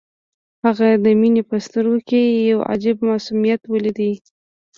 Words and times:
هغه 0.65 0.87
د 1.03 1.05
مينې 1.19 1.41
په 1.49 1.55
سترګو 1.65 1.99
کې 2.09 2.21
يو 2.51 2.59
عجيب 2.71 2.97
معصوميت 3.07 3.61
وليد. 3.67 4.23